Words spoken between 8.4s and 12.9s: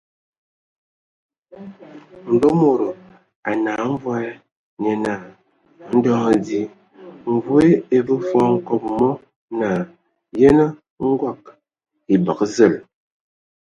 hkobo mɔ naa: Yənə, ngog. E bəgə zəl!